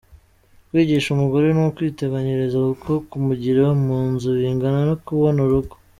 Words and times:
Kwigisha 0.69 1.07
umugore 1.11 1.45
ni 1.51 1.61
ukwiteganyiriza 1.65 2.57
kuko 2.67 2.91
kumugira 3.09 3.63
mu 3.85 3.97
nzu 4.11 4.27
bingana 4.39 4.79
no 4.89 4.95
kubona 5.05 5.37
urugo. 5.45 5.73